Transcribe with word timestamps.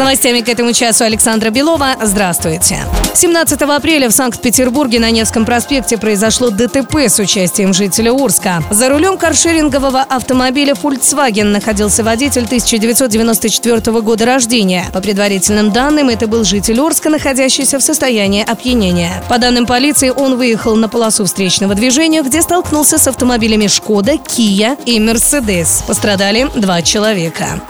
Новостями 0.00 0.40
к 0.40 0.48
этому 0.48 0.72
часу 0.72 1.04
Александра 1.04 1.50
Белова. 1.50 1.94
Здравствуйте. 2.00 2.78
17 3.12 3.60
апреля 3.60 4.08
в 4.08 4.12
Санкт-Петербурге 4.12 4.98
на 4.98 5.10
Невском 5.10 5.44
проспекте 5.44 5.98
произошло 5.98 6.48
ДТП 6.48 7.00
с 7.00 7.18
участием 7.18 7.74
жителя 7.74 8.10
Урска. 8.10 8.62
За 8.70 8.88
рулем 8.88 9.18
каршерингового 9.18 10.00
автомобиля 10.00 10.72
Volkswagen 10.72 11.44
находился 11.44 12.02
водитель 12.02 12.44
1994 12.44 14.00
года 14.00 14.24
рождения. 14.24 14.86
По 14.94 15.02
предварительным 15.02 15.70
данным, 15.70 16.08
это 16.08 16.26
был 16.26 16.44
житель 16.44 16.80
Орска, 16.80 17.10
находящийся 17.10 17.78
в 17.78 17.82
состоянии 17.82 18.42
опьянения. 18.42 19.22
По 19.28 19.36
данным 19.36 19.66
полиции, 19.66 20.08
он 20.08 20.38
выехал 20.38 20.76
на 20.76 20.88
полосу 20.88 21.26
встречного 21.26 21.74
движения, 21.74 22.22
где 22.22 22.40
столкнулся 22.40 22.96
с 22.96 23.06
автомобилями 23.06 23.66
«Шкода», 23.66 24.16
«Кия» 24.16 24.78
и 24.86 24.98
«Мерседес». 24.98 25.84
Пострадали 25.86 26.48
два 26.56 26.80
человека. 26.80 27.60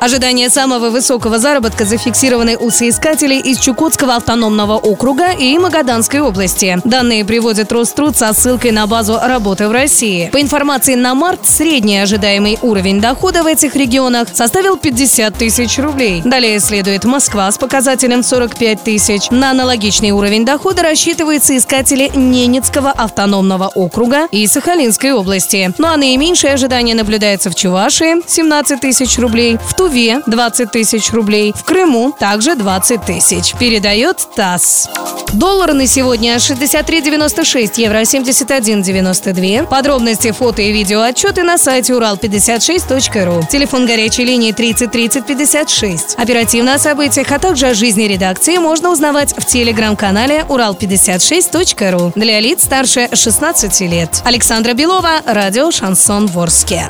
Ожидание 0.00 0.48
самого 0.48 0.88
высокого 0.88 1.38
заработка 1.38 1.84
зафиксированы 1.84 2.56
у 2.56 2.70
соискателей 2.70 3.38
из 3.38 3.58
Чукотского 3.58 4.16
автономного 4.16 4.78
округа 4.78 5.32
и 5.32 5.58
Магаданской 5.58 6.20
области. 6.20 6.78
Данные 6.84 7.22
приводит 7.22 7.70
Роструд 7.70 8.16
со 8.16 8.32
ссылкой 8.32 8.70
на 8.70 8.86
базу 8.86 9.18
работы 9.22 9.68
в 9.68 9.72
России. 9.72 10.30
По 10.32 10.40
информации 10.40 10.94
на 10.94 11.14
март, 11.14 11.46
средний 11.46 11.98
ожидаемый 11.98 12.58
уровень 12.62 12.98
дохода 13.02 13.42
в 13.42 13.46
этих 13.46 13.76
регионах 13.76 14.28
составил 14.32 14.78
50 14.78 15.36
тысяч 15.36 15.78
рублей. 15.78 16.22
Далее 16.24 16.58
следует 16.60 17.04
Москва 17.04 17.52
с 17.52 17.58
показателем 17.58 18.22
45 18.22 18.82
тысяч. 18.82 19.28
На 19.30 19.50
аналогичный 19.50 20.12
уровень 20.12 20.46
дохода 20.46 20.82
рассчитываются 20.82 21.54
искатели 21.54 22.10
Ненецкого 22.14 22.90
автономного 22.90 23.68
округа 23.74 24.28
и 24.30 24.46
Сахалинской 24.46 25.12
области. 25.12 25.74
Ну 25.76 25.88
а 25.88 25.98
наименьшее 25.98 26.54
ожидание 26.54 26.94
наблюдается 26.94 27.50
в 27.50 27.54
Чувашии– 27.54 28.26
17 28.26 28.80
тысяч 28.80 29.18
рублей, 29.18 29.58
в 29.62 29.74
Туве 29.74 29.89
Туве 29.90 30.20
20 30.24 30.70
тысяч 30.70 31.10
рублей, 31.10 31.52
в 31.52 31.64
Крыму 31.64 32.14
также 32.16 32.54
20 32.54 33.04
тысяч. 33.04 33.54
Передает 33.58 34.18
ТАСС. 34.36 34.88
Доллар 35.32 35.72
на 35.72 35.88
сегодня 35.88 36.36
63,96, 36.36 37.72
евро 37.76 38.02
71,92. 38.02 39.66
Подробности, 39.66 40.30
фото 40.30 40.62
и 40.62 40.70
видео 40.70 41.00
отчеты 41.02 41.42
на 41.42 41.58
сайте 41.58 41.94
урал56.ру. 41.94 43.48
Телефон 43.50 43.84
горячей 43.84 44.24
линии 44.24 44.52
30 44.52 44.92
30 44.92 45.26
56. 45.26 46.14
Оперативно 46.16 46.74
о 46.74 46.78
событиях, 46.78 47.32
а 47.32 47.40
также 47.40 47.66
о 47.66 47.74
жизни 47.74 48.04
редакции 48.04 48.58
можно 48.58 48.92
узнавать 48.92 49.34
в 49.36 49.44
телеграм-канале 49.44 50.44
урал56.ру 50.48 52.12
для 52.14 52.38
лиц 52.38 52.62
старше 52.62 53.08
16 53.12 53.80
лет. 53.80 54.22
Александра 54.24 54.72
Белова, 54.72 55.20
радио 55.26 55.72
«Шансон 55.72 56.28
Ворске». 56.28 56.88